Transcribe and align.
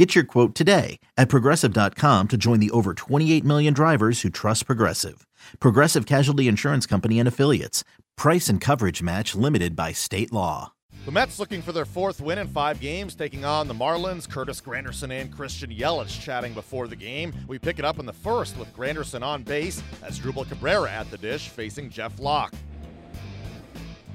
Get 0.00 0.14
your 0.14 0.24
quote 0.24 0.54
today 0.54 0.98
at 1.18 1.28
progressive.com 1.28 2.28
to 2.28 2.36
join 2.38 2.58
the 2.58 2.70
over 2.70 2.94
28 2.94 3.44
million 3.44 3.74
drivers 3.74 4.22
who 4.22 4.30
trust 4.30 4.64
Progressive. 4.64 5.26
Progressive 5.58 6.06
Casualty 6.06 6.48
Insurance 6.48 6.86
Company 6.86 7.18
and 7.18 7.28
Affiliates. 7.28 7.84
Price 8.16 8.48
and 8.48 8.62
coverage 8.62 9.02
match 9.02 9.34
limited 9.34 9.76
by 9.76 9.92
state 9.92 10.32
law. 10.32 10.72
The 11.04 11.10
Mets 11.10 11.38
looking 11.38 11.60
for 11.60 11.72
their 11.72 11.84
fourth 11.84 12.18
win 12.22 12.38
in 12.38 12.48
five 12.48 12.80
games, 12.80 13.14
taking 13.14 13.44
on 13.44 13.68
the 13.68 13.74
Marlins. 13.74 14.26
Curtis 14.26 14.62
Granderson 14.62 15.10
and 15.10 15.30
Christian 15.30 15.68
Yelich 15.68 16.18
chatting 16.18 16.54
before 16.54 16.88
the 16.88 16.96
game. 16.96 17.34
We 17.46 17.58
pick 17.58 17.78
it 17.78 17.84
up 17.84 17.98
in 17.98 18.06
the 18.06 18.14
first 18.14 18.56
with 18.56 18.74
Granderson 18.74 19.22
on 19.22 19.42
base 19.42 19.82
Asdrubal 20.02 20.48
Cabrera 20.48 20.90
at 20.90 21.10
the 21.10 21.18
dish 21.18 21.50
facing 21.50 21.90
Jeff 21.90 22.18
Locke. 22.18 22.54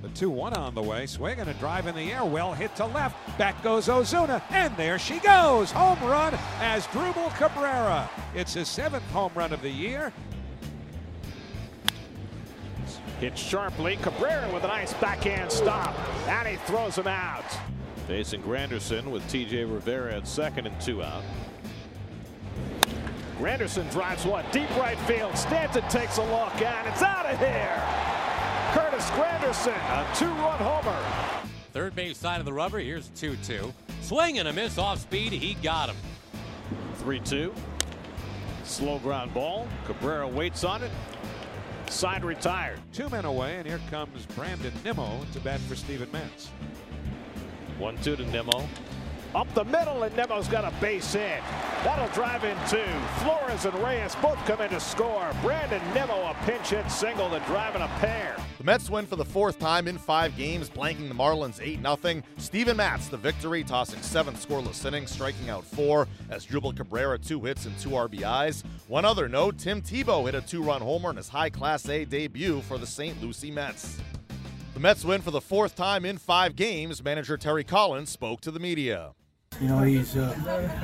The 0.05 0.11
2 0.11 0.29
1 0.29 0.53
on 0.53 0.75
the 0.75 0.83
way. 0.83 1.07
Swinging 1.07 1.47
a 1.47 1.53
drive 1.55 1.87
in 1.87 1.95
the 1.95 2.13
air. 2.13 2.23
Well 2.23 2.53
hit 2.53 2.75
to 2.75 2.85
left. 2.85 3.15
Back 3.39 3.63
goes 3.63 3.87
Ozuna. 3.87 4.39
And 4.51 4.77
there 4.77 4.99
she 4.99 5.17
goes. 5.17 5.71
Home 5.71 5.97
run 6.07 6.33
Asdrubal 6.59 7.35
Cabrera. 7.37 8.07
It's 8.35 8.53
his 8.53 8.67
seventh 8.67 9.09
home 9.09 9.31
run 9.33 9.51
of 9.51 9.63
the 9.63 9.69
year. 9.69 10.13
Hit 13.19 13.35
sharply. 13.35 13.95
Cabrera 13.95 14.47
with 14.53 14.63
a 14.63 14.67
nice 14.67 14.93
backhand 14.93 15.51
stop. 15.51 15.95
And 16.27 16.49
he 16.49 16.57
throws 16.67 16.99
him 16.99 17.07
out. 17.07 17.57
Facing 18.05 18.43
Granderson 18.43 19.05
with 19.05 19.23
TJ 19.23 19.73
Rivera 19.73 20.17
at 20.17 20.27
second 20.27 20.67
and 20.67 20.79
two 20.79 21.01
out. 21.01 21.23
Granderson 23.39 23.91
drives 23.91 24.23
one 24.23 24.45
deep 24.51 24.69
right 24.77 24.99
field. 24.99 25.35
Stanton 25.35 25.81
takes 25.89 26.17
a 26.17 26.23
look 26.23 26.61
and 26.61 26.87
it's 26.87 27.01
out 27.01 27.25
of 27.25 27.39
here. 27.39 28.14
Curtis 28.75 29.09
Granderson, 29.11 29.71
a 29.71 30.05
two-run 30.17 30.59
homer. 30.59 31.47
Third 31.71 31.95
base 31.95 32.17
side 32.17 32.41
of 32.41 32.45
the 32.45 32.51
rubber. 32.51 32.79
Here's 32.79 33.07
2-2. 33.11 33.71
Swing 34.01 34.37
and 34.39 34.49
a 34.49 34.53
miss 34.53 34.77
off 34.77 34.99
speed. 34.99 35.31
He 35.31 35.53
got 35.53 35.87
him. 35.87 35.95
3-2. 36.97 37.55
Slow 38.65 38.99
ground 38.99 39.33
ball. 39.33 39.65
Cabrera 39.85 40.27
waits 40.27 40.65
on 40.65 40.83
it. 40.83 40.91
Side 41.87 42.25
retired. 42.25 42.81
Two 42.91 43.07
men 43.07 43.23
away, 43.23 43.55
and 43.55 43.65
here 43.65 43.79
comes 43.89 44.25
Brandon 44.35 44.73
Nimmo 44.83 45.21
to 45.31 45.39
bat 45.39 45.61
for 45.61 45.77
Steven 45.77 46.11
Matz. 46.11 46.49
1-2 47.79 48.17
to 48.17 48.25
Nimmo. 48.25 48.67
Up 49.33 49.47
the 49.53 49.63
middle, 49.63 50.03
and 50.03 50.13
Nimmo's 50.17 50.49
got 50.49 50.65
a 50.65 50.81
base 50.81 51.13
hit. 51.13 51.41
That'll 51.85 52.07
drive 52.15 52.43
in 52.43 52.57
two. 52.67 52.83
Flores 53.19 53.65
and 53.65 53.75
Reyes 53.75 54.15
both 54.19 54.43
come 54.47 54.59
in 54.59 54.71
to 54.71 54.79
score. 54.79 55.31
Brandon 55.43 55.79
Nimmo 55.93 56.15
a 56.15 56.35
pinch 56.43 56.69
hit 56.69 56.89
single 56.89 57.29
to 57.29 57.39
drive 57.41 57.75
in 57.75 57.83
a 57.83 57.87
pair. 57.99 58.35
The 58.57 58.63
Mets 58.63 58.89
win 58.89 59.05
for 59.05 59.17
the 59.17 59.23
fourth 59.23 59.59
time 59.59 59.87
in 59.87 59.99
five 59.99 60.35
games, 60.35 60.67
blanking 60.67 61.09
the 61.09 61.13
Marlins 61.13 61.61
8 61.61 61.81
0. 62.03 62.23
Steven 62.37 62.75
Matz, 62.75 63.07
the 63.07 63.17
victory, 63.17 63.63
tossing 63.63 64.01
seven 64.01 64.33
scoreless 64.33 64.83
innings, 64.83 65.11
striking 65.11 65.51
out 65.51 65.63
four 65.63 66.07
Asdrubal 66.31 66.75
Cabrera 66.75 67.19
two 67.19 67.39
hits 67.41 67.67
and 67.67 67.77
two 67.77 67.89
RBIs. 67.89 68.63
One 68.87 69.05
other 69.05 69.29
note 69.29 69.59
Tim 69.59 69.79
Tebow 69.79 70.25
hit 70.25 70.33
a 70.33 70.41
two 70.41 70.63
run 70.63 70.81
homer 70.81 71.11
in 71.11 71.17
his 71.17 71.29
high 71.29 71.51
Class 71.51 71.87
A 71.87 72.03
debut 72.03 72.61
for 72.61 72.79
the 72.79 72.87
St. 72.87 73.21
Lucie 73.21 73.51
Mets. 73.51 73.99
The 74.73 74.79
Mets 74.79 75.05
win 75.05 75.21
for 75.21 75.29
the 75.29 75.39
fourth 75.39 75.75
time 75.75 76.03
in 76.03 76.17
five 76.17 76.55
games. 76.55 77.03
Manager 77.03 77.37
Terry 77.37 77.63
Collins 77.63 78.09
spoke 78.09 78.41
to 78.41 78.49
the 78.49 78.59
media. 78.59 79.11
You 79.61 79.67
know, 79.69 79.79
he's 79.79 80.17
uh, 80.17 80.33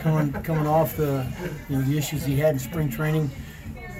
coming 0.01 0.31
coming 0.43 0.67
off 0.67 0.95
the 0.95 1.25
you 1.69 1.77
know 1.77 1.81
the 1.83 1.97
issues 1.97 2.23
he 2.23 2.37
had 2.37 2.53
in 2.53 2.59
spring 2.59 2.89
training. 2.89 3.29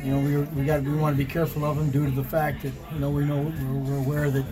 You 0.03 0.13
know, 0.13 0.19
we 0.19 0.37
we 0.59 0.65
got 0.65 0.83
we 0.83 0.93
want 0.93 1.17
to 1.17 1.23
be 1.23 1.29
careful 1.29 1.65
of 1.65 1.77
him 1.77 1.91
due 1.91 2.05
to 2.05 2.11
the 2.11 2.23
fact 2.23 2.63
that 2.63 2.73
you 2.93 2.99
know 2.99 3.09
we 3.09 3.25
know 3.25 3.41
we're, 3.41 3.79
we're 3.79 3.97
aware 3.97 4.31
that 4.31 4.45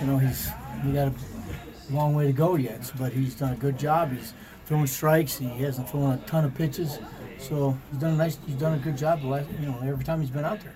you 0.00 0.06
know 0.06 0.18
he's 0.18 0.50
we 0.84 0.92
got 0.92 1.08
a 1.08 1.92
long 1.92 2.14
way 2.14 2.26
to 2.26 2.32
go 2.32 2.56
yet, 2.56 2.90
but 2.98 3.12
he's 3.12 3.34
done 3.34 3.52
a 3.52 3.56
good 3.56 3.78
job. 3.78 4.12
He's 4.12 4.34
throwing 4.66 4.86
strikes. 4.86 5.38
He 5.38 5.48
hasn't 5.48 5.88
thrown 5.88 6.12
a 6.12 6.18
ton 6.26 6.44
of 6.44 6.54
pitches, 6.54 6.98
so 7.38 7.76
he's 7.90 8.00
done 8.00 8.14
a 8.14 8.16
nice. 8.16 8.38
He's 8.46 8.56
done 8.56 8.74
a 8.74 8.78
good 8.78 8.98
job. 8.98 9.22
The 9.22 9.28
last, 9.28 9.48
you 9.60 9.66
know, 9.66 9.78
every 9.82 10.04
time 10.04 10.20
he's 10.20 10.30
been 10.30 10.44
out 10.44 10.60
there. 10.60 10.74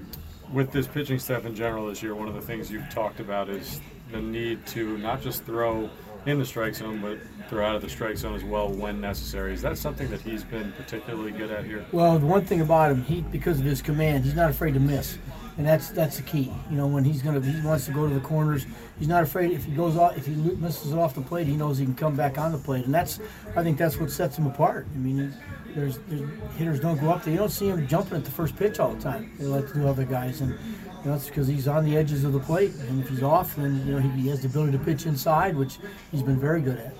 With 0.53 0.73
this 0.73 0.87
pitching 0.87 1.19
staff 1.19 1.45
in 1.45 1.55
general 1.55 1.87
this 1.87 2.03
year, 2.03 2.15
one 2.15 2.27
of 2.27 2.35
the 2.35 2.41
things 2.41 2.71
you've 2.71 2.89
talked 2.89 3.21
about 3.21 3.51
is 3.51 3.83
the 4.11 4.21
need 4.21 4.67
to 4.69 4.97
not 4.97 5.21
just 5.21 5.45
throw 5.45 5.91
in 6.25 6.39
the 6.39 6.45
strike 6.45 6.75
zone, 6.75 7.01
but 7.03 7.19
throw 7.49 7.65
out 7.65 7.77
of 7.77 7.83
the 7.83 7.89
strike 7.89 8.17
zone 8.17 8.35
as 8.35 8.45
well 8.45 8.69
when 8.69 9.01
necessary. 9.01 9.53
Is 9.53 9.63
that 9.63 9.79
something 9.79 10.09
that 10.11 10.21
he's 10.21 10.45
been 10.45 10.73
particularly 10.73 11.31
good 11.31 11.51
at 11.51 11.65
here? 11.65 11.85
Well, 11.93 12.19
the 12.19 12.27
one 12.27 12.45
thing 12.45 12.61
about 12.61 12.91
him, 12.91 13.03
he 13.03 13.23
because 13.23 13.59
of 13.59 13.65
his 13.65 13.83
command, 13.83 14.25
he's 14.25 14.35
not 14.35 14.51
afraid 14.51 14.75
to 14.75 14.81
miss, 14.81 15.19
and 15.57 15.67
that's 15.67 15.89
that's 15.91 16.17
the 16.17 16.23
key. 16.23 16.53
You 16.71 16.77
know, 16.77 16.87
when 16.87 17.05
he's 17.05 17.23
gonna 17.23 17.41
he 17.41 17.67
wants 17.67 17.87
to 17.87 17.93
go 17.93 18.07
to 18.07 18.15
the 18.15 18.21
corners, 18.21 18.67
he's 18.99 19.09
not 19.09 19.23
afraid. 19.23 19.51
If 19.53 19.65
he 19.65 19.73
goes 19.73 19.97
off, 19.97 20.17
if 20.17 20.27
he 20.27 20.35
misses 20.35 20.93
it 20.93 20.99
off 20.99 21.15
the 21.15 21.23
plate, 21.23 21.47
he 21.47 21.57
knows 21.57 21.79
he 21.79 21.85
can 21.85 21.95
come 21.95 22.15
back 22.15 22.39
on 22.39 22.53
the 22.53 22.59
plate, 22.59 22.85
and 22.85 22.95
that's 22.95 23.21
I 23.57 23.63
think 23.63 23.79
that's 23.79 23.99
what 23.99 24.11
sets 24.11 24.37
him 24.39 24.47
apart. 24.47 24.87
I 24.95 24.99
mean. 24.99 25.35
There's, 25.75 25.99
there's 26.09 26.29
hitters 26.57 26.81
don't 26.81 26.99
go 26.99 27.11
up 27.11 27.23
there. 27.23 27.33
You 27.33 27.39
don't 27.39 27.51
see 27.51 27.69
him 27.69 27.87
jumping 27.87 28.17
at 28.17 28.25
the 28.25 28.31
first 28.31 28.57
pitch 28.57 28.81
all 28.81 28.95
the 28.95 29.03
time. 29.03 29.31
They 29.39 29.45
like 29.45 29.69
to 29.69 29.75
do 29.75 29.87
other 29.87 30.05
guys, 30.05 30.41
and 30.41 30.59
that's 31.05 31.27
because 31.27 31.47
he's 31.47 31.69
on 31.69 31.85
the 31.85 31.97
edges 31.97 32.25
of 32.25 32.33
the 32.33 32.41
plate. 32.41 32.73
And 32.89 33.01
if 33.03 33.09
he's 33.09 33.23
off, 33.23 33.55
then 33.55 33.87
you 33.87 33.93
know 33.93 33.99
he, 34.01 34.09
he 34.23 34.29
has 34.29 34.41
the 34.41 34.49
ability 34.49 34.73
to 34.73 34.79
pitch 34.83 35.07
inside, 35.07 35.57
which 35.57 35.79
he's 36.11 36.23
been 36.23 36.41
very 36.41 36.63
good 36.63 36.79
at. 36.79 36.95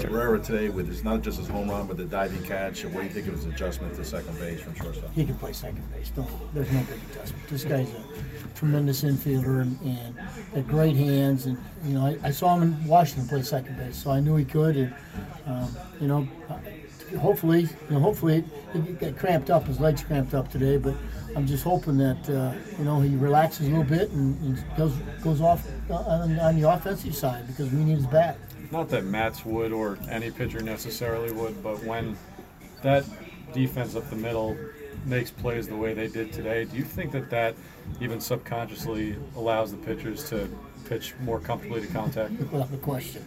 Cabrera 0.00 0.38
today 0.38 0.68
with 0.68 0.88
his 0.88 1.04
not 1.04 1.22
just 1.22 1.38
his 1.38 1.48
home 1.48 1.70
run, 1.70 1.86
but 1.86 1.96
the 1.96 2.04
diving 2.04 2.42
catch. 2.44 2.84
What 2.84 3.00
do 3.00 3.02
you 3.02 3.10
think 3.10 3.26
of 3.28 3.34
his 3.34 3.46
adjustment 3.46 3.94
to 3.96 4.04
second 4.04 4.38
base 4.38 4.60
from 4.60 4.74
shortstop? 4.74 5.12
He 5.12 5.24
can 5.24 5.34
play 5.36 5.52
second 5.52 5.82
base. 5.92 6.10
There's 6.54 6.70
no 6.72 6.80
big 6.80 7.00
adjustment. 7.10 7.48
This 7.48 7.64
guy's 7.64 7.88
a 7.90 8.04
tremendous 8.54 9.02
infielder 9.02 9.62
and, 9.62 9.80
and 9.82 10.18
had 10.54 10.68
great 10.68 10.96
hands. 10.96 11.46
And 11.46 11.58
you 11.84 11.94
know, 11.94 12.06
I, 12.06 12.18
I, 12.24 12.30
saw 12.30 12.56
him 12.56 12.62
in 12.62 12.84
Washington 12.86 13.28
play 13.28 13.42
second 13.42 13.76
base, 13.76 13.96
so 14.02 14.10
I 14.10 14.20
knew 14.20 14.36
he 14.36 14.44
could. 14.44 14.76
And 14.76 14.94
um, 15.46 15.76
you 16.00 16.08
know, 16.08 16.28
hopefully, 17.18 17.62
you 17.62 17.90
know, 17.90 18.00
hopefully 18.00 18.44
he 18.72 18.80
got 18.80 19.16
cramped 19.16 19.50
up. 19.50 19.66
His 19.66 19.80
legs 19.80 20.02
cramped 20.02 20.34
up 20.34 20.50
today, 20.50 20.76
but 20.76 20.94
I'm 21.36 21.46
just 21.46 21.64
hoping 21.64 21.98
that 21.98 22.30
uh, 22.30 22.54
you 22.78 22.84
know 22.84 23.00
he 23.00 23.14
relaxes 23.16 23.66
a 23.66 23.70
little 23.70 23.84
bit 23.84 24.10
and, 24.10 24.40
and 24.42 24.64
goes 24.76 24.94
goes 25.22 25.40
off 25.40 25.66
on, 25.90 26.38
on 26.38 26.60
the 26.60 26.68
offensive 26.68 27.14
side 27.14 27.46
because 27.46 27.70
we 27.70 27.84
need 27.84 27.96
his 27.96 28.06
bat. 28.06 28.38
Not 28.70 28.88
that 28.90 29.04
Matz 29.04 29.44
would 29.44 29.72
or 29.72 29.98
any 30.10 30.30
pitcher 30.30 30.60
necessarily 30.60 31.32
would, 31.32 31.62
but 31.62 31.82
when 31.84 32.16
that 32.82 33.04
defense 33.52 33.94
up 33.94 34.08
the 34.10 34.16
middle 34.16 34.56
makes 35.04 35.30
plays 35.30 35.68
the 35.68 35.76
way 35.76 35.94
they 35.94 36.08
did 36.08 36.32
today, 36.32 36.64
do 36.64 36.76
you 36.76 36.84
think 36.84 37.12
that 37.12 37.30
that 37.30 37.54
even 38.00 38.20
subconsciously 38.20 39.16
allows 39.36 39.70
the 39.70 39.78
pitchers 39.78 40.28
to 40.30 40.48
pitch 40.88 41.14
more 41.20 41.40
comfortably 41.40 41.80
to 41.80 41.86
contact? 41.88 42.32
Without 42.32 42.82
question. 42.82 43.24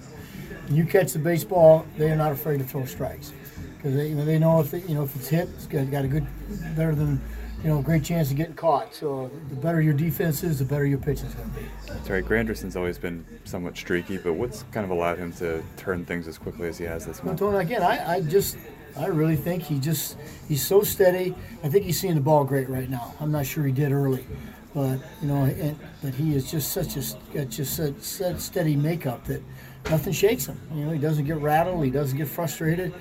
You 0.69 0.85
catch 0.85 1.13
the 1.13 1.19
baseball, 1.19 1.85
they 1.97 2.11
are 2.11 2.15
not 2.15 2.31
afraid 2.31 2.59
to 2.59 2.63
throw 2.63 2.85
strikes 2.85 3.33
because 3.77 3.95
they, 3.95 4.09
you 4.09 4.15
know, 4.15 4.25
they 4.25 4.37
know 4.37 4.59
if 4.59 4.73
you 4.73 4.95
know 4.95 5.03
if 5.03 5.15
it's 5.15 5.29
hit, 5.29 5.47
it's 5.55 5.67
got, 5.67 5.89
got 5.89 6.05
a 6.05 6.07
good 6.07 6.27
better 6.75 6.93
than 6.93 7.21
you 7.63 7.69
know, 7.69 7.79
a 7.79 7.83
great 7.83 8.03
chance 8.03 8.31
of 8.31 8.37
getting 8.37 8.53
caught. 8.53 8.93
So 8.95 9.29
the 9.49 9.55
better 9.55 9.81
your 9.81 9.93
defense 9.93 10.43
is, 10.43 10.59
the 10.59 10.65
better 10.65 10.85
your 10.85 10.97
pitch 10.97 11.21
is 11.21 11.33
going 11.33 11.49
to 11.49 11.59
be. 11.59 11.65
That's 11.87 12.09
right. 12.09 12.25
Granderson's 12.25 12.75
always 12.75 12.97
been 12.97 13.25
somewhat 13.43 13.75
streaky, 13.75 14.17
but 14.17 14.33
what's 14.33 14.63
kind 14.71 14.85
of 14.85 14.91
allowed 14.91 15.17
him 15.17 15.33
to 15.33 15.61
turn 15.75 16.05
things 16.05 16.27
as 16.27 16.37
quickly 16.37 16.69
as 16.69 16.77
he 16.77 16.85
has 16.85 17.05
this 17.05 17.23
month? 17.23 17.41
Well, 17.41 17.57
again, 17.57 17.83
I, 17.83 18.15
I 18.15 18.21
just, 18.21 18.57
I 18.97 19.07
really 19.07 19.35
think 19.35 19.63
he 19.63 19.77
just, 19.79 20.17
he's 20.47 20.65
so 20.65 20.83
steady. 20.83 21.35
I 21.63 21.69
think 21.69 21.83
he's 21.83 21.99
seeing 21.99 22.15
the 22.15 22.21
ball 22.21 22.45
great 22.45 22.69
right 22.69 22.89
now. 22.89 23.13
I'm 23.19 23.31
not 23.31 23.45
sure 23.45 23.65
he 23.65 23.73
did 23.73 23.91
early, 23.91 24.25
but 24.73 24.99
you 25.21 25.27
know, 25.27 25.43
and, 25.43 25.77
but 26.01 26.13
he 26.13 26.35
is 26.35 26.49
just 26.49 26.71
such 26.71 26.95
a, 26.95 27.45
just 27.45 27.75
such 27.75 28.39
steady 28.39 28.75
makeup 28.77 29.25
that 29.25 29.43
nothing 29.89 30.13
shakes 30.13 30.45
him. 30.45 30.59
You 30.73 30.85
know, 30.85 30.91
he 30.91 30.99
doesn't 30.99 31.25
get 31.25 31.37
rattled. 31.37 31.83
He 31.83 31.91
doesn't 31.91 32.17
get 32.17 32.27
frustrated. 32.29 32.93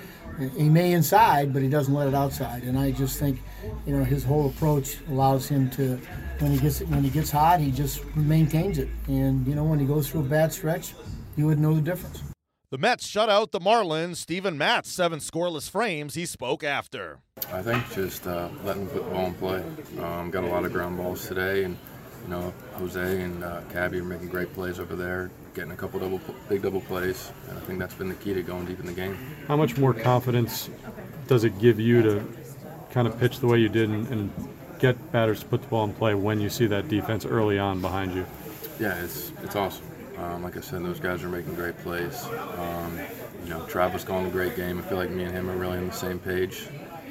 He 0.57 0.69
may 0.69 0.93
inside, 0.93 1.53
but 1.53 1.63
he 1.63 1.69
doesn't 1.69 1.93
let 1.93 2.09
it 2.09 2.15
outside. 2.15 2.63
And 2.63 2.79
I 2.79 2.93
just 2.93 3.19
think, 3.19 3.41
you 3.87 3.97
know, 3.97 4.05
his 4.05 4.23
whole 4.25 4.49
approach 4.49 4.99
allows 5.09 5.49
him 5.49 5.69
to, 5.71 5.97
when 6.39 6.53
he 6.53 6.59
gets 6.59 6.81
when 6.81 7.03
he 7.03 7.11
gets 7.11 7.31
hot, 7.31 7.61
he 7.61 7.71
just 7.71 8.05
maintains 8.15 8.79
it. 8.79 8.89
And 9.09 9.47
you 9.47 9.55
know, 9.55 9.65
when 9.65 9.79
he 9.79 9.87
goes 9.87 10.09
through 10.09 10.21
a 10.21 10.25
bad 10.25 10.53
stretch, 10.53 10.95
you 11.37 11.47
would 11.47 11.59
know 11.59 11.75
the 11.75 11.81
difference. 11.81 12.23
The 12.71 12.79
Mets 12.79 13.07
shut 13.07 13.31
out 13.31 13.51
the 13.51 13.61
Marlins. 13.61 14.17
Steven 14.17 14.59
Matz, 14.59 14.93
seven 14.93 15.21
scoreless 15.21 15.71
frames. 15.71 16.15
He 16.15 16.27
spoke 16.27 16.63
after. 16.63 17.19
I 17.51 17.63
think 17.63 17.91
just 17.95 18.27
uh, 18.27 18.51
letting 18.63 18.87
the 18.89 19.01
ball 19.01 19.27
in 19.27 19.35
play. 19.35 19.65
Um, 20.03 20.31
got 20.31 20.45
a 20.45 20.49
lot 20.49 20.65
of 20.67 20.73
ground 20.73 20.99
balls 20.99 21.27
today, 21.27 21.65
and 21.65 21.79
you 22.25 22.31
know, 22.31 22.53
Jose 22.75 23.23
and 23.23 23.43
uh, 23.43 23.61
Cabby 23.73 24.01
are 24.01 24.05
making 24.05 24.29
great 24.29 24.53
plays 24.55 24.79
over 24.79 24.97
there, 24.97 25.31
getting 25.55 25.73
a 25.73 25.77
couple 25.77 26.01
double, 26.01 26.21
big 26.49 26.63
double 26.63 26.81
plays, 26.81 27.33
and 27.49 27.59
I 27.59 27.61
think 27.63 27.79
that's 27.79 27.95
been 27.95 28.09
the 28.09 28.15
key 28.15 28.35
to 28.35 28.43
going 28.43 28.67
deep 28.67 28.81
in 28.81 28.87
the 28.87 28.93
game. 28.93 29.17
How 29.47 29.57
much 29.57 29.77
more 29.77 29.95
confidence 29.95 30.69
does 31.27 31.45
it 31.45 31.59
give 31.59 31.81
you 31.81 32.03
to 32.03 32.25
kind 32.91 33.07
of 33.07 33.19
pitch 33.19 33.41
the 33.41 33.47
way 33.47 33.59
you 33.59 33.69
did 33.69 33.91
and, 33.91 34.09
and 34.09 34.49
get 34.79 35.13
batters 35.13 35.41
to 35.41 35.47
put 35.47 35.63
the 35.63 35.69
ball 35.69 35.85
in 35.85 35.93
play 35.93 36.15
when 36.15 36.41
you 36.41 36.49
see 36.49 36.67
that 36.67 36.89
defense 36.89 37.25
early 37.25 37.59
on 37.59 37.81
behind 37.81 38.15
you? 38.15 38.27
Yeah, 38.79 39.03
it's 39.03 39.33
it's 39.43 39.57
awesome. 39.57 39.85
Um, 40.19 40.43
like 40.43 40.57
I 40.57 40.61
said, 40.61 40.85
those 40.85 40.99
guys 40.99 41.23
are 41.23 41.29
making 41.29 41.55
great 41.55 41.79
plays. 41.79 42.25
Um, 42.57 42.99
you 43.45 43.51
know, 43.51 43.65
Travis 43.67 44.03
calling 44.03 44.27
a 44.27 44.31
great 44.31 44.57
game. 44.57 44.79
I 44.79 44.83
feel 44.83 44.99
like 44.99 45.11
me 45.11 45.25
and 45.25 45.33
him 45.33 45.49
are 45.49 45.57
really 45.57 45.79
on 45.79 45.87
the 45.87 45.93
same 45.93 46.19
page 46.19 46.69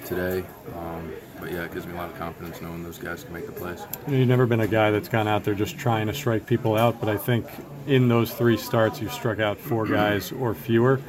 today. 0.07 0.44
Um, 0.75 1.12
but 1.39 1.51
yeah, 1.51 1.63
it 1.63 1.74
gives 1.74 1.86
me 1.86 1.94
a 1.94 1.95
lot 1.95 2.09
of 2.09 2.18
confidence 2.18 2.62
knowing 2.62 2.83
those 2.83 2.98
guys 2.98 3.24
can 3.24 3.33
make 3.33 3.45
the 3.45 3.51
plays. 3.51 3.86
You've 4.07 4.27
never 4.27 4.45
been 4.45 4.62
a 4.62 4.68
guy 4.68 4.92
that's 4.92 5.09
gone 5.09 5.27
out 5.27 5.44
there 5.44 5.54
just 5.54 5.77
trying 5.77 6.07
to 6.07 6.13
strike 6.13 6.45
people 6.45 6.75
out, 6.75 7.00
but 7.00 7.09
I 7.09 7.18
think 7.18 7.45
in 7.86 8.07
those 8.07 8.33
three 8.33 8.57
starts, 8.57 9.01
you've 9.01 9.13
struck 9.13 9.39
out 9.39 9.59
four 9.59 9.86
guys 9.88 10.31
or 10.31 10.54
fewer. 10.56 11.00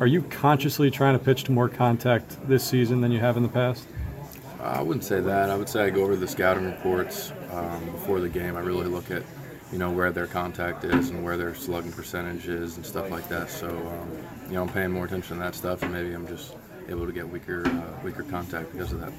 Are 0.00 0.06
you 0.06 0.22
consciously 0.22 0.90
trying 0.90 1.18
to 1.18 1.24
pitch 1.24 1.44
to 1.44 1.52
more 1.52 1.68
contact 1.68 2.36
this 2.48 2.64
season 2.64 3.00
than 3.00 3.12
you 3.12 3.18
have 3.20 3.36
in 3.36 3.42
the 3.42 3.48
past? 3.48 3.86
I 4.60 4.82
wouldn't 4.82 5.04
say 5.04 5.20
that. 5.20 5.50
I 5.50 5.56
would 5.56 5.68
say 5.68 5.84
I 5.84 5.90
go 5.90 6.02
over 6.02 6.16
the 6.16 6.26
scouting 6.26 6.66
reports 6.66 7.32
um, 7.52 7.84
before 7.92 8.20
the 8.20 8.28
game. 8.28 8.56
I 8.56 8.60
really 8.60 8.86
look 8.86 9.10
at, 9.10 9.22
you 9.72 9.78
know, 9.78 9.90
where 9.90 10.10
their 10.10 10.26
contact 10.26 10.84
is 10.84 11.10
and 11.10 11.24
where 11.24 11.36
their 11.36 11.54
slugging 11.54 11.92
percentage 11.92 12.48
is 12.48 12.76
and 12.76 12.84
stuff 12.84 13.10
like 13.10 13.28
that. 13.28 13.48
So, 13.48 13.68
um, 13.68 14.10
you 14.48 14.54
know, 14.54 14.62
I'm 14.62 14.68
paying 14.68 14.90
more 14.90 15.04
attention 15.04 15.36
to 15.36 15.42
that 15.42 15.54
stuff, 15.54 15.82
and 15.82 15.92
maybe 15.92 16.12
I'm 16.12 16.26
just 16.26 16.54
able 16.88 17.06
to 17.06 17.12
get 17.12 17.28
weaker, 17.28 17.66
uh, 17.66 18.04
weaker 18.04 18.22
contact 18.24 18.72
because 18.72 18.92
of 18.92 19.00
that. 19.00 19.12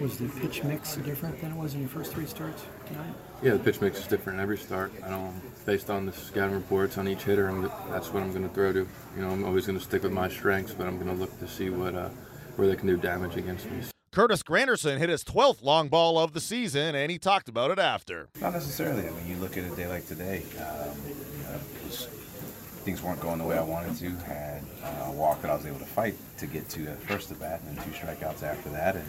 Was 0.00 0.18
the 0.18 0.28
pitch 0.28 0.64
mix 0.64 0.96
different 0.96 1.40
than 1.40 1.52
it 1.52 1.56
was 1.56 1.74
in 1.74 1.80
your 1.80 1.88
first 1.88 2.12
three 2.12 2.26
starts 2.26 2.64
tonight? 2.86 3.14
Yeah, 3.42 3.52
the 3.52 3.58
pitch 3.58 3.80
mix 3.80 4.00
is 4.00 4.06
different 4.06 4.38
in 4.38 4.42
every 4.42 4.58
start. 4.58 4.92
I 5.04 5.08
don't, 5.08 5.34
based 5.66 5.90
on 5.90 6.06
the 6.06 6.12
scouting 6.12 6.54
reports 6.54 6.98
on 6.98 7.06
each 7.06 7.22
hitter, 7.22 7.48
I'm, 7.48 7.62
that's 7.90 8.12
what 8.12 8.22
I'm 8.22 8.30
going 8.32 8.48
to 8.48 8.54
throw 8.54 8.72
to. 8.72 8.88
You 9.16 9.22
know, 9.22 9.30
I'm 9.30 9.44
always 9.44 9.66
going 9.66 9.78
to 9.78 9.84
stick 9.84 10.02
with 10.02 10.12
my 10.12 10.28
strengths, 10.28 10.72
but 10.72 10.86
I'm 10.86 10.96
going 10.96 11.08
to 11.08 11.20
look 11.20 11.38
to 11.38 11.48
see 11.48 11.70
what 11.70 11.94
uh, 11.94 12.08
where 12.56 12.66
they 12.66 12.76
can 12.76 12.88
do 12.88 12.96
damage 12.96 13.36
against 13.36 13.70
me. 13.70 13.82
Curtis 14.10 14.42
Granderson 14.42 14.98
hit 14.98 15.10
his 15.10 15.22
12th 15.22 15.62
long 15.62 15.88
ball 15.88 16.18
of 16.18 16.32
the 16.32 16.40
season, 16.40 16.94
and 16.94 17.10
he 17.10 17.18
talked 17.18 17.48
about 17.48 17.70
it 17.70 17.78
after. 17.78 18.28
Not 18.40 18.54
necessarily. 18.54 19.06
I 19.06 19.10
mean, 19.10 19.28
you 19.28 19.36
look 19.36 19.56
at 19.56 19.70
a 19.70 19.76
day 19.76 19.86
like 19.86 20.06
today, 20.08 20.42
um, 20.58 20.96
you 21.06 21.42
know, 21.44 21.60
was, 21.84 22.08
things 22.88 23.02
weren't 23.02 23.20
going 23.20 23.36
the 23.36 23.44
way 23.44 23.58
I 23.58 23.62
wanted 23.62 23.94
to. 23.96 24.08
Had 24.24 24.62
uh, 24.82 25.08
a 25.08 25.12
walk 25.12 25.42
that 25.42 25.50
I 25.50 25.54
was 25.54 25.66
able 25.66 25.78
to 25.78 25.84
fight 25.84 26.14
to 26.38 26.46
get 26.46 26.70
to 26.70 26.86
at 26.86 26.98
first 27.02 27.30
at 27.30 27.38
bat, 27.38 27.60
and 27.60 27.76
then 27.76 27.84
two 27.84 27.90
strikeouts 27.90 28.42
after 28.42 28.70
that, 28.70 28.96
and 28.96 29.04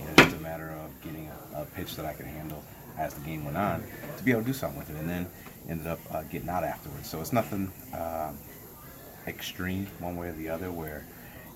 you 0.00 0.04
know, 0.04 0.10
just 0.16 0.34
a 0.34 0.40
matter 0.40 0.68
of 0.70 1.00
getting 1.00 1.30
a, 1.54 1.62
a 1.62 1.64
pitch 1.64 1.94
that 1.94 2.04
I 2.04 2.12
could 2.12 2.26
handle 2.26 2.60
as 2.98 3.14
the 3.14 3.20
game 3.20 3.44
went 3.44 3.56
on 3.56 3.84
to 4.16 4.24
be 4.24 4.32
able 4.32 4.40
to 4.40 4.48
do 4.48 4.52
something 4.52 4.80
with 4.80 4.90
it, 4.90 4.96
and 4.96 5.08
then 5.08 5.28
ended 5.68 5.86
up 5.86 6.00
uh, 6.10 6.22
getting 6.24 6.48
out 6.48 6.64
afterwards. 6.64 7.08
So 7.08 7.20
it's 7.20 7.32
nothing 7.32 7.70
uh, 7.94 8.32
extreme 9.28 9.86
one 10.00 10.16
way 10.16 10.30
or 10.30 10.32
the 10.32 10.48
other 10.48 10.72
where 10.72 11.06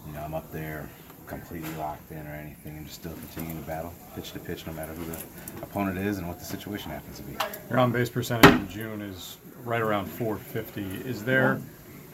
you 0.06 0.12
know 0.12 0.20
I'm 0.20 0.34
up 0.34 0.52
there 0.52 0.88
completely 1.26 1.74
locked 1.74 2.12
in 2.12 2.24
or 2.24 2.34
anything 2.34 2.76
and 2.76 2.86
just 2.86 3.00
still 3.00 3.14
continuing 3.14 3.60
to 3.60 3.66
battle 3.66 3.92
pitch 4.14 4.30
to 4.32 4.38
pitch 4.38 4.64
no 4.66 4.72
matter 4.74 4.92
who 4.92 5.04
the 5.06 5.16
opponent 5.62 5.98
is 5.98 6.18
and 6.18 6.28
what 6.28 6.38
the 6.38 6.44
situation 6.44 6.90
happens 6.90 7.16
to 7.16 7.22
be. 7.24 7.34
Your 7.68 7.80
on 7.80 7.90
base 7.90 8.10
percentage 8.10 8.52
in 8.52 8.68
June 8.68 9.00
is 9.00 9.38
right 9.64 9.80
around 9.80 10.06
450. 10.06 11.08
Is 11.08 11.24
there 11.24 11.60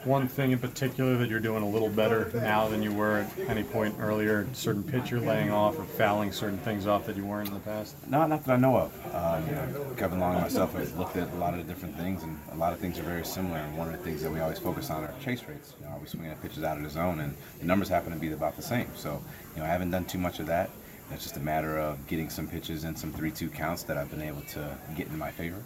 one 0.03 0.27
thing 0.27 0.51
in 0.51 0.57
particular 0.57 1.15
that 1.17 1.29
you're 1.29 1.39
doing 1.39 1.61
a 1.61 1.69
little 1.69 1.89
better 1.89 2.31
now 2.33 2.67
than 2.67 2.81
you 2.81 2.91
were 2.91 3.19
at 3.19 3.49
any 3.49 3.63
point 3.63 3.95
earlier? 3.99 4.47
Certain 4.53 4.83
pitch 4.83 5.11
you're 5.11 5.19
laying 5.19 5.51
off 5.51 5.77
or 5.77 5.83
fouling 5.83 6.31
certain 6.31 6.57
things 6.59 6.87
off 6.87 7.05
that 7.05 7.15
you 7.15 7.25
weren't 7.25 7.49
in 7.49 7.53
the 7.53 7.59
past? 7.59 7.95
No, 8.07 8.25
not 8.25 8.43
that 8.45 8.53
I 8.53 8.57
know 8.57 8.77
of. 8.77 9.15
Um, 9.15 9.45
you 9.47 9.51
know, 9.53 9.93
Kevin 9.97 10.19
Long 10.19 10.33
and 10.33 10.41
myself 10.41 10.73
have 10.73 10.97
looked 10.97 11.17
at 11.17 11.31
a 11.31 11.35
lot 11.35 11.53
of 11.53 11.67
different 11.67 11.95
things, 11.97 12.23
and 12.23 12.39
a 12.51 12.55
lot 12.55 12.73
of 12.73 12.79
things 12.79 12.97
are 12.97 13.03
very 13.03 13.25
similar. 13.25 13.57
And 13.57 13.77
one 13.77 13.87
of 13.87 13.93
the 13.93 14.03
things 14.03 14.23
that 14.23 14.31
we 14.31 14.39
always 14.39 14.59
focus 14.59 14.89
on 14.89 15.03
are 15.03 15.13
chase 15.23 15.43
rates. 15.47 15.73
You 15.79 15.85
know, 15.85 15.93
are 15.93 15.99
we 15.99 16.07
swinging 16.07 16.31
at 16.31 16.41
pitches 16.41 16.63
out 16.63 16.77
of 16.77 16.83
the 16.83 16.89
zone? 16.89 17.19
And 17.19 17.35
the 17.59 17.65
numbers 17.65 17.89
happen 17.89 18.11
to 18.11 18.19
be 18.19 18.31
about 18.31 18.55
the 18.55 18.63
same. 18.63 18.87
So, 18.95 19.21
you 19.55 19.61
know, 19.61 19.65
I 19.65 19.69
haven't 19.69 19.91
done 19.91 20.05
too 20.05 20.17
much 20.17 20.39
of 20.39 20.47
that. 20.47 20.69
It's 21.13 21.23
just 21.23 21.37
a 21.37 21.41
matter 21.41 21.77
of 21.77 22.07
getting 22.07 22.29
some 22.29 22.47
pitches 22.47 22.83
and 22.83 22.97
some 22.97 23.11
3 23.11 23.31
2 23.31 23.49
counts 23.49 23.83
that 23.83 23.97
I've 23.97 24.09
been 24.09 24.21
able 24.21 24.41
to 24.41 24.77
get 24.95 25.07
in 25.07 25.17
my 25.17 25.31
favor 25.31 25.61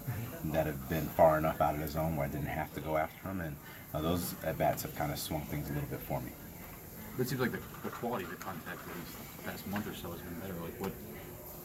that 0.46 0.66
have 0.66 0.90
been 0.90 1.06
far 1.06 1.38
enough 1.38 1.62
out 1.62 1.76
of 1.76 1.82
the 1.82 1.88
zone 1.88 2.16
where 2.16 2.26
I 2.26 2.30
didn't 2.30 2.48
have 2.48 2.74
to 2.74 2.82
go 2.82 2.98
after 2.98 3.28
them. 3.28 3.42
And 3.42 3.56
uh, 3.94 4.02
those 4.02 4.36
at 4.44 4.58
bats 4.58 4.84
have 4.84 4.96
kind 4.96 5.12
of 5.12 5.20
swung 5.20 5.42
things 5.44 5.70
a 5.70 5.74
little 5.74 5.90
bit 5.90 6.00
for 6.00 6.20
me. 6.22 6.32
It 7.20 7.30
seems 7.30 7.40
like 7.40 7.52
the, 7.52 7.60
the 7.84 7.90
quality 7.90 8.26
of 8.26 8.32
the 8.32 8.36
contact 8.36 8.80
these 8.88 9.46
past 9.46 9.68
month 9.68 9.88
or 9.88 9.96
so 9.96 10.12
has 10.12 10.20
been 10.20 10.40
better. 10.40 10.54
Like, 10.62 10.82
what 10.82 10.92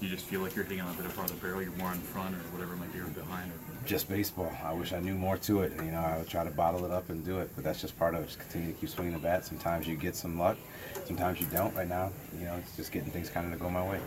you 0.01 0.09
just 0.09 0.25
feel 0.25 0.41
like 0.41 0.55
you're 0.55 0.65
hitting 0.65 0.81
on 0.81 0.93
a 0.93 0.97
bit 0.97 1.07
of 1.07 1.13
farther 1.13 1.35
barrel, 1.35 1.63
you're 1.63 1.73
more 1.73 1.93
in 1.93 1.99
front, 1.99 2.35
or 2.35 2.39
whatever 2.53 2.75
might 2.77 2.93
be, 2.93 3.01
or 3.01 3.05
behind, 3.05 3.51
or 3.51 3.87
Just 3.87 4.09
baseball. 4.09 4.53
I 4.65 4.73
wish 4.73 4.93
I 4.93 5.01
knew 5.01 5.15
more 5.15 5.37
to 5.39 5.63
it. 5.63 5.73
You 5.77 5.93
know, 5.93 6.01
I 6.01 6.19
would 6.19 6.29
try 6.29 6.45
to 6.45 6.51
bottle 6.51 6.85
it 6.85 6.91
up 6.91 7.11
and 7.11 7.25
do 7.25 7.39
it, 7.39 7.51
but 7.55 7.65
that's 7.65 7.81
just 7.81 7.99
part 7.99 8.15
of 8.15 8.23
it. 8.23 8.27
Just 8.27 8.39
continue 8.39 8.73
to 8.73 8.79
keep 8.79 8.89
swinging 8.89 9.13
the 9.13 9.19
bat. 9.19 9.45
Sometimes 9.45 9.87
you 9.87 9.97
get 9.97 10.17
some 10.17 10.39
luck, 10.39 10.57
sometimes 11.05 11.41
you 11.41 11.47
don't. 11.47 11.75
Right 11.75 11.89
now, 11.89 12.11
you 12.39 12.45
know, 12.45 12.57
it's 12.57 12.77
just 12.77 12.93
getting 12.93 13.11
things 13.11 13.29
kind 13.29 13.47
of 13.47 13.59
to 13.59 13.63
go 13.63 13.71
my 13.71 13.87
way. 13.89 14.01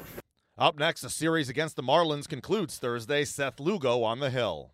Up 0.58 0.78
next, 0.78 1.02
the 1.02 1.10
series 1.10 1.50
against 1.50 1.76
the 1.76 1.84
Marlins 1.84 2.28
concludes 2.28 2.78
Thursday. 2.78 3.26
Seth 3.26 3.60
Lugo 3.60 4.04
on 4.04 4.20
the 4.20 4.30
hill. 4.30 4.74